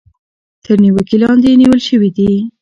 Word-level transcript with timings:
تر 0.63 0.75
نېوکې 0.83 1.17
لاندې 1.23 1.49
نيول 1.61 1.81
شوي 1.89 2.09
دي. 2.17 2.31